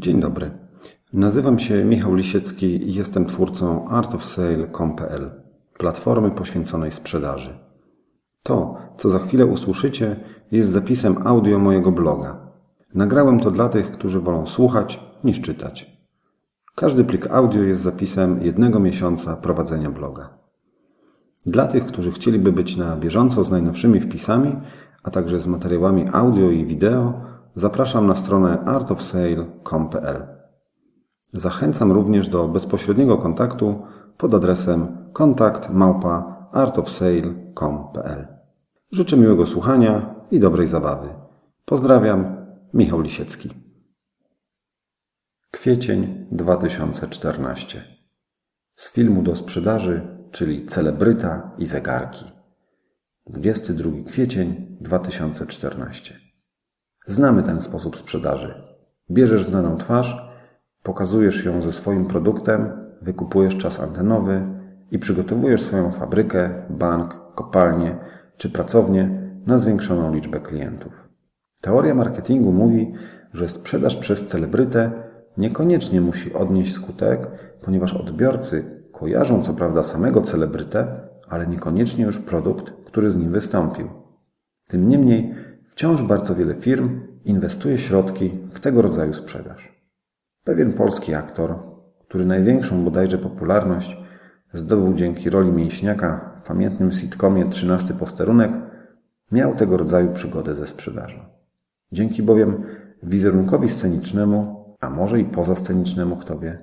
Dzień 0.00 0.20
dobry. 0.20 0.50
Nazywam 1.12 1.58
się 1.58 1.84
Michał 1.84 2.14
Lisiecki 2.14 2.88
i 2.88 2.94
jestem 2.94 3.24
twórcą 3.24 3.88
artofsale.com.pl, 3.88 5.30
platformy 5.78 6.30
poświęconej 6.30 6.92
sprzedaży. 6.92 7.58
To, 8.42 8.76
co 8.98 9.10
za 9.10 9.18
chwilę 9.18 9.46
usłyszycie, 9.46 10.16
jest 10.52 10.68
zapisem 10.68 11.26
audio 11.26 11.58
mojego 11.58 11.92
bloga. 11.92 12.36
Nagrałem 12.94 13.40
to 13.40 13.50
dla 13.50 13.68
tych, 13.68 13.92
którzy 13.92 14.20
wolą 14.20 14.46
słuchać 14.46 15.00
niż 15.24 15.40
czytać. 15.40 16.00
Każdy 16.74 17.04
plik 17.04 17.26
audio 17.26 17.62
jest 17.62 17.82
zapisem 17.82 18.42
jednego 18.42 18.80
miesiąca 18.80 19.36
prowadzenia 19.36 19.90
bloga. 19.90 20.38
Dla 21.46 21.66
tych, 21.66 21.86
którzy 21.86 22.12
chcieliby 22.12 22.52
być 22.52 22.76
na 22.76 22.96
bieżąco 22.96 23.44
z 23.44 23.50
najnowszymi 23.50 24.00
wpisami, 24.00 24.56
a 25.02 25.10
także 25.10 25.40
z 25.40 25.46
materiałami 25.46 26.04
audio 26.12 26.50
i 26.50 26.64
wideo, 26.64 27.39
zapraszam 27.54 28.06
na 28.06 28.14
stronę 28.14 28.64
artofsale.com.pl. 28.66 30.26
Zachęcam 31.32 31.92
również 31.92 32.28
do 32.28 32.48
bezpośredniego 32.48 33.18
kontaktu 33.18 33.82
pod 34.16 34.34
adresem 34.34 35.08
kontakt 35.12 35.70
małpa 35.70 36.48
artofsale.com.pl. 36.52 38.26
Życzę 38.92 39.16
miłego 39.16 39.46
słuchania 39.46 40.14
i 40.30 40.40
dobrej 40.40 40.68
zabawy. 40.68 41.08
Pozdrawiam, 41.64 42.36
Michał 42.74 43.00
Lisiecki. 43.00 43.50
Kwiecień 45.50 46.26
2014. 46.32 47.84
Z 48.76 48.92
filmu 48.92 49.22
do 49.22 49.36
sprzedaży, 49.36 50.26
czyli 50.30 50.66
Celebryta 50.66 51.54
i 51.58 51.66
zegarki. 51.66 52.24
22 53.26 53.90
kwiecień 54.06 54.76
2014. 54.80 56.29
Znamy 57.06 57.42
ten 57.42 57.60
sposób 57.60 57.96
sprzedaży. 57.96 58.54
Bierzesz 59.10 59.44
znaną 59.44 59.76
twarz, 59.76 60.30
pokazujesz 60.82 61.44
ją 61.44 61.62
ze 61.62 61.72
swoim 61.72 62.06
produktem, 62.06 62.70
wykupujesz 63.02 63.56
czas 63.56 63.80
antenowy 63.80 64.42
i 64.90 64.98
przygotowujesz 64.98 65.62
swoją 65.62 65.90
fabrykę, 65.90 66.50
bank, 66.70 67.20
kopalnię 67.34 67.98
czy 68.36 68.50
pracownię 68.50 69.30
na 69.46 69.58
zwiększoną 69.58 70.14
liczbę 70.14 70.40
klientów. 70.40 71.08
Teoria 71.60 71.94
marketingu 71.94 72.52
mówi, 72.52 72.92
że 73.32 73.48
sprzedaż 73.48 73.96
przez 73.96 74.26
celebrytę 74.26 74.90
niekoniecznie 75.36 76.00
musi 76.00 76.34
odnieść 76.34 76.74
skutek, 76.74 77.28
ponieważ 77.62 77.94
odbiorcy 77.94 78.82
kojarzą 78.92 79.42
co 79.42 79.54
prawda 79.54 79.82
samego 79.82 80.22
celebrytę, 80.22 81.00
ale 81.28 81.46
niekoniecznie 81.46 82.04
już 82.04 82.18
produkt, 82.18 82.72
który 82.86 83.10
z 83.10 83.16
nim 83.16 83.32
wystąpił. 83.32 83.88
Tym 84.68 84.88
niemniej 84.88 85.34
wciąż 85.80 86.02
bardzo 86.02 86.34
wiele 86.34 86.54
firm 86.54 87.00
inwestuje 87.24 87.78
środki 87.78 88.38
w 88.52 88.60
tego 88.60 88.82
rodzaju 88.82 89.14
sprzedaż. 89.14 89.82
Pewien 90.44 90.72
polski 90.72 91.14
aktor, 91.14 91.58
który 92.08 92.24
największą 92.24 92.84
bodajże 92.84 93.18
popularność 93.18 93.96
zdobył 94.54 94.94
dzięki 94.94 95.30
roli 95.30 95.52
mięśniaka 95.52 96.36
w 96.38 96.42
pamiętnym 96.42 96.92
sitcomie 96.92 97.46
13 97.46 97.94
posterunek, 97.94 98.52
miał 99.32 99.54
tego 99.54 99.76
rodzaju 99.76 100.12
przygodę 100.12 100.54
ze 100.54 100.66
sprzedażą. 100.66 101.18
Dzięki 101.92 102.22
bowiem 102.22 102.62
wizerunkowi 103.02 103.68
scenicznemu, 103.68 104.64
a 104.80 104.90
może 104.90 105.20
i 105.20 105.24
pozascenicznemu, 105.24 106.16
kto 106.16 106.38
wie, 106.38 106.58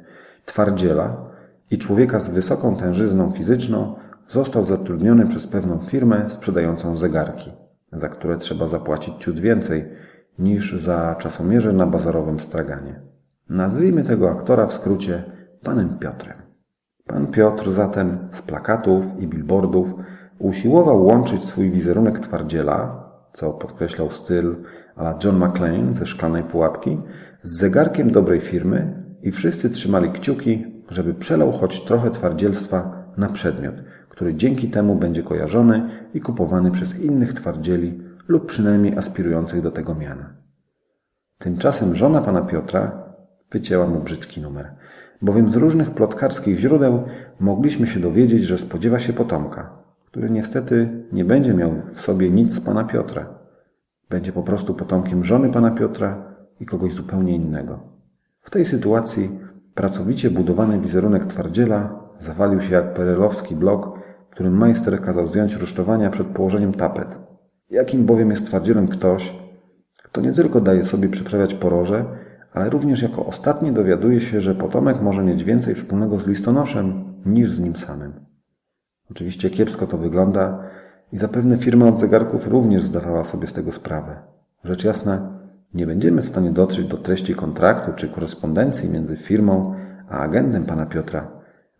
twardziela 0.45 1.29
i 1.71 1.77
człowieka 1.77 2.19
z 2.19 2.29
wysoką 2.29 2.75
tężyzną 2.75 3.31
fizyczną 3.31 3.95
został 4.27 4.63
zatrudniony 4.63 5.27
przez 5.27 5.47
pewną 5.47 5.79
firmę 5.79 6.29
sprzedającą 6.29 6.95
zegarki, 6.95 7.51
za 7.97 8.09
które 8.09 8.37
trzeba 8.37 8.67
zapłacić 8.67 9.13
ciut 9.19 9.39
więcej 9.39 9.85
niż 10.39 10.81
za 10.81 11.15
czasomierze 11.15 11.73
na 11.73 11.85
bazarowym 11.85 12.39
straganie. 12.39 13.01
Nazwijmy 13.49 14.03
tego 14.03 14.29
aktora 14.29 14.67
w 14.67 14.73
skrócie 14.73 15.23
panem 15.63 15.97
Piotrem. 15.99 16.37
Pan 17.07 17.27
Piotr 17.27 17.69
zatem 17.69 18.17
z 18.31 18.41
plakatów 18.41 19.05
i 19.19 19.27
billboardów 19.27 19.93
usiłował 20.39 21.05
łączyć 21.05 21.43
swój 21.43 21.71
wizerunek 21.71 22.19
twardziela, 22.19 23.07
co 23.33 23.53
podkreślał 23.53 24.11
styl 24.11 24.55
a 24.95 25.15
John 25.23 25.37
McClane 25.45 25.93
ze 25.93 26.05
szklanej 26.05 26.43
pułapki, 26.43 26.97
z 27.41 27.51
zegarkiem 27.51 28.11
dobrej 28.11 28.39
firmy 28.39 29.03
i 29.21 29.31
wszyscy 29.31 29.69
trzymali 29.69 30.11
kciuki, 30.11 30.65
żeby 30.89 31.13
przelał 31.13 31.51
choć 31.51 31.83
trochę 31.85 32.11
twardzielstwa 32.11 33.03
na 33.17 33.27
przedmiot, 33.27 33.75
który 34.17 34.35
dzięki 34.35 34.67
temu 34.67 34.95
będzie 34.95 35.23
kojarzony 35.23 35.89
i 36.13 36.21
kupowany 36.21 36.71
przez 36.71 36.99
innych 36.99 37.33
twardzieli 37.33 37.99
lub 38.27 38.45
przynajmniej 38.45 38.97
aspirujących 38.97 39.61
do 39.61 39.71
tego 39.71 39.95
miana. 39.95 40.33
Tymczasem 41.37 41.95
żona 41.95 42.21
pana 42.21 42.41
Piotra 42.41 43.03
wycięła 43.51 43.87
mu 43.87 43.99
brzydki 43.99 44.41
numer, 44.41 44.75
bowiem 45.21 45.49
z 45.49 45.55
różnych 45.55 45.91
plotkarskich 45.91 46.59
źródeł 46.59 47.03
mogliśmy 47.39 47.87
się 47.87 47.99
dowiedzieć, 47.99 48.43
że 48.43 48.57
spodziewa 48.57 48.99
się 48.99 49.13
potomka, 49.13 49.69
który 50.05 50.29
niestety 50.29 51.03
nie 51.11 51.25
będzie 51.25 51.53
miał 51.53 51.71
w 51.93 52.01
sobie 52.01 52.29
nic 52.29 52.53
z 52.53 52.61
pana 52.61 52.83
Piotra. 52.83 53.25
Będzie 54.09 54.31
po 54.31 54.43
prostu 54.43 54.73
potomkiem 54.73 55.25
żony 55.25 55.49
pana 55.49 55.71
Piotra 55.71 56.35
i 56.59 56.65
kogoś 56.65 56.93
zupełnie 56.93 57.35
innego. 57.35 57.79
W 58.41 58.49
tej 58.49 58.65
sytuacji 58.65 59.39
pracowicie 59.75 60.29
budowany 60.29 60.79
wizerunek 60.79 61.25
twardziela 61.25 62.07
zawalił 62.19 62.61
się 62.61 62.73
jak 62.73 62.93
perelowski 62.93 63.55
blok, 63.55 63.96
którym 64.37 64.57
majster 64.57 65.01
kazał 65.01 65.27
zdjąć 65.27 65.55
rusztowania 65.55 66.09
przed 66.09 66.27
położeniem 66.27 66.73
tapet. 66.73 67.19
Jakim 67.69 68.05
bowiem 68.05 68.29
jest 68.29 68.45
twardzielem 68.45 68.87
ktoś, 68.87 69.35
kto 70.03 70.21
nie 70.21 70.33
tylko 70.33 70.61
daje 70.61 70.85
sobie 70.85 71.09
przyprawiać 71.09 71.53
poroże, 71.53 72.05
ale 72.53 72.69
również 72.69 73.01
jako 73.01 73.25
ostatni 73.25 73.71
dowiaduje 73.71 74.21
się, 74.21 74.41
że 74.41 74.55
potomek 74.55 75.01
może 75.01 75.23
mieć 75.23 75.43
więcej 75.43 75.75
wspólnego 75.75 76.19
z 76.19 76.27
listonoszem 76.27 77.03
niż 77.25 77.49
z 77.51 77.59
nim 77.59 77.75
samym. 77.75 78.13
Oczywiście 79.11 79.49
kiepsko 79.49 79.87
to 79.87 79.97
wygląda 79.97 80.63
i 81.11 81.17
zapewne 81.17 81.57
firma 81.57 81.87
od 81.87 81.99
zegarków 81.99 82.47
również 82.47 82.83
zdawała 82.83 83.23
sobie 83.23 83.47
z 83.47 83.53
tego 83.53 83.71
sprawę. 83.71 84.15
Rzecz 84.63 84.83
jasna, 84.83 85.39
nie 85.73 85.87
będziemy 85.87 86.21
w 86.21 86.27
stanie 86.27 86.51
dotrzeć 86.51 86.85
do 86.85 86.97
treści 86.97 87.35
kontraktu 87.35 87.91
czy 87.95 88.09
korespondencji 88.09 88.89
między 88.89 89.17
firmą 89.17 89.73
a 90.09 90.19
agentem 90.19 90.65
pana 90.65 90.85
Piotra, 90.85 91.31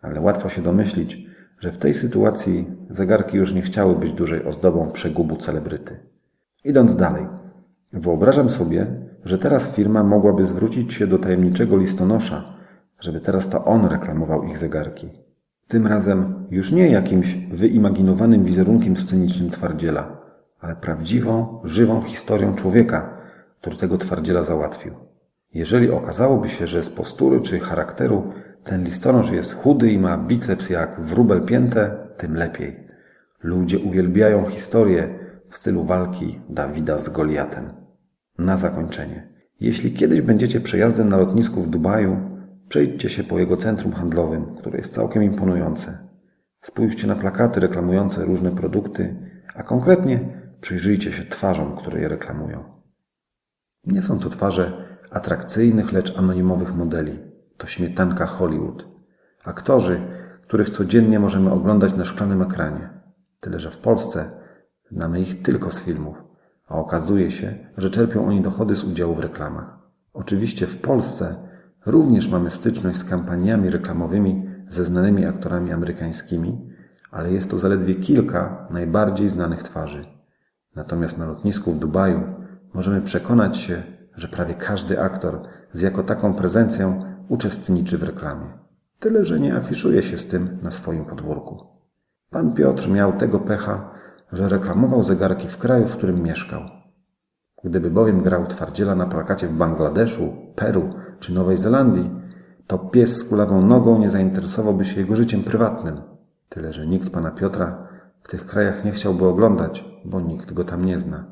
ale 0.02 0.20
łatwo 0.20 0.48
się 0.48 0.62
domyślić, 0.62 1.28
że 1.58 1.72
w 1.72 1.78
tej 1.78 1.94
sytuacji 1.94 2.66
zegarki 2.90 3.36
już 3.36 3.54
nie 3.54 3.62
chciały 3.62 3.96
być 3.96 4.12
dużej 4.12 4.44
ozdobą 4.44 4.90
przegubu 4.90 5.36
celebryty. 5.36 5.96
Idąc 6.64 6.96
dalej, 6.96 7.26
wyobrażam 7.92 8.50
sobie, 8.50 8.86
że 9.24 9.38
teraz 9.38 9.74
firma 9.74 10.04
mogłaby 10.04 10.46
zwrócić 10.46 10.94
się 10.94 11.06
do 11.06 11.18
tajemniczego 11.18 11.76
listonosza, 11.76 12.44
żeby 13.00 13.20
teraz 13.20 13.48
to 13.48 13.64
on 13.64 13.84
reklamował 13.84 14.44
ich 14.44 14.58
zegarki. 14.58 15.08
Tym 15.68 15.86
razem 15.86 16.46
już 16.50 16.72
nie 16.72 16.88
jakimś 16.88 17.34
wyimaginowanym 17.34 18.44
wizerunkiem 18.44 18.96
scenicznym 18.96 19.50
twardziela, 19.50 20.16
ale 20.60 20.76
prawdziwą, 20.76 21.60
żywą 21.64 22.02
historią 22.02 22.54
człowieka, 22.54 23.18
który 23.60 23.76
tego 23.76 23.98
twardziela 23.98 24.42
załatwił. 24.42 24.94
Jeżeli 25.54 25.90
okazałoby 25.90 26.48
się, 26.48 26.66
że 26.66 26.84
z 26.84 26.90
postury 26.90 27.40
czy 27.40 27.58
charakteru 27.58 28.32
ten 28.64 28.84
listonosz 28.84 29.30
jest 29.30 29.54
chudy 29.54 29.92
i 29.92 29.98
ma 29.98 30.18
biceps 30.18 30.70
jak 30.70 31.00
wróbel 31.00 31.44
pięte, 31.44 31.96
tym 32.16 32.34
lepiej. 32.34 32.88
Ludzie 33.42 33.78
uwielbiają 33.78 34.46
historię 34.46 35.18
w 35.48 35.56
stylu 35.56 35.84
walki 35.84 36.40
Dawida 36.48 36.98
z 36.98 37.08
Goliatem. 37.08 37.72
Na 38.38 38.56
zakończenie. 38.56 39.28
Jeśli 39.60 39.92
kiedyś 39.92 40.20
będziecie 40.20 40.60
przejazdem 40.60 41.08
na 41.08 41.16
lotnisku 41.16 41.62
w 41.62 41.70
Dubaju, 41.70 42.16
przejdźcie 42.68 43.08
się 43.08 43.24
po 43.24 43.38
jego 43.38 43.56
centrum 43.56 43.92
handlowym, 43.92 44.54
które 44.54 44.78
jest 44.78 44.94
całkiem 44.94 45.22
imponujące. 45.22 45.98
Spójrzcie 46.60 47.06
na 47.06 47.16
plakaty 47.16 47.60
reklamujące 47.60 48.24
różne 48.24 48.50
produkty, 48.50 49.16
a 49.54 49.62
konkretnie 49.62 50.20
przyjrzyjcie 50.60 51.12
się 51.12 51.24
twarzom, 51.24 51.76
które 51.76 52.00
je 52.00 52.08
reklamują. 52.08 52.64
Nie 53.86 54.02
są 54.02 54.18
to 54.18 54.28
twarze 54.28 54.84
atrakcyjnych, 55.10 55.92
lecz 55.92 56.18
anonimowych 56.18 56.74
modeli. 56.74 57.27
To 57.58 57.66
śmietanka 57.66 58.26
Hollywood. 58.26 58.86
Aktorzy, 59.44 60.00
których 60.42 60.70
codziennie 60.70 61.20
możemy 61.20 61.52
oglądać 61.52 61.96
na 61.96 62.04
szklanym 62.04 62.42
ekranie. 62.42 62.90
Tyle, 63.40 63.58
że 63.58 63.70
w 63.70 63.78
Polsce 63.78 64.30
znamy 64.90 65.20
ich 65.20 65.42
tylko 65.42 65.70
z 65.70 65.80
filmów, 65.80 66.16
a 66.68 66.74
okazuje 66.74 67.30
się, 67.30 67.58
że 67.76 67.90
czerpią 67.90 68.26
oni 68.26 68.42
dochody 68.42 68.76
z 68.76 68.84
udziału 68.84 69.14
w 69.14 69.20
reklamach. 69.20 69.78
Oczywiście 70.12 70.66
w 70.66 70.80
Polsce 70.80 71.36
również 71.86 72.28
mamy 72.28 72.50
styczność 72.50 72.98
z 72.98 73.04
kampaniami 73.04 73.70
reklamowymi 73.70 74.48
ze 74.68 74.84
znanymi 74.84 75.26
aktorami 75.26 75.72
amerykańskimi, 75.72 76.70
ale 77.10 77.32
jest 77.32 77.50
to 77.50 77.58
zaledwie 77.58 77.94
kilka 77.94 78.68
najbardziej 78.70 79.28
znanych 79.28 79.62
twarzy. 79.62 80.04
Natomiast 80.74 81.18
na 81.18 81.26
lotnisku 81.26 81.72
w 81.72 81.78
Dubaju 81.78 82.22
możemy 82.74 83.02
przekonać 83.02 83.56
się, 83.58 83.82
że 84.14 84.28
prawie 84.28 84.54
każdy 84.54 85.00
aktor 85.00 85.42
z 85.72 85.80
jako 85.80 86.02
taką 86.02 86.34
prezencją 86.34 87.17
uczestniczy 87.28 87.98
w 87.98 88.02
reklamie. 88.02 88.46
Tyle, 88.98 89.24
że 89.24 89.40
nie 89.40 89.56
afiszuje 89.56 90.02
się 90.02 90.18
z 90.18 90.26
tym 90.26 90.58
na 90.62 90.70
swoim 90.70 91.04
podwórku. 91.04 91.66
Pan 92.30 92.54
Piotr 92.54 92.88
miał 92.90 93.12
tego 93.12 93.40
pecha, 93.40 93.90
że 94.32 94.48
reklamował 94.48 95.02
zegarki 95.02 95.48
w 95.48 95.58
kraju, 95.58 95.86
w 95.86 95.96
którym 95.96 96.22
mieszkał. 96.22 96.62
Gdyby 97.64 97.90
bowiem 97.90 98.22
grał 98.22 98.46
twardziela 98.46 98.94
na 98.94 99.06
plakacie 99.06 99.48
w 99.48 99.52
Bangladeszu, 99.52 100.36
Peru 100.54 100.90
czy 101.20 101.32
Nowej 101.32 101.56
Zelandii, 101.56 102.10
to 102.66 102.78
pies 102.78 103.16
z 103.16 103.24
kulawą 103.24 103.62
nogą 103.62 103.98
nie 103.98 104.10
zainteresowałby 104.10 104.84
się 104.84 105.00
jego 105.00 105.16
życiem 105.16 105.44
prywatnym. 105.44 106.00
Tyle, 106.48 106.72
że 106.72 106.86
nikt 106.86 107.10
pana 107.10 107.30
Piotra 107.30 107.88
w 108.22 108.28
tych 108.28 108.46
krajach 108.46 108.84
nie 108.84 108.92
chciałby 108.92 109.26
oglądać, 109.26 109.84
bo 110.04 110.20
nikt 110.20 110.52
go 110.52 110.64
tam 110.64 110.84
nie 110.84 110.98
zna. 110.98 111.24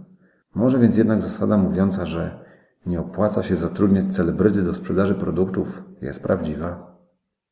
Może 0.55 0.79
więc 0.79 0.97
jednak 0.97 1.23
zasada 1.23 1.59
mówiąca, 1.59 2.07
że 2.07 2.46
nie 2.87 3.01
opłaca 3.01 3.43
się 3.43 3.57
zatrudniać 3.57 4.15
celebryty 4.15 4.63
do 4.63 4.75
sprzedaży 4.75 5.15
produktów, 5.15 5.83
jest 6.03 6.23
prawdziwa. 6.23 6.96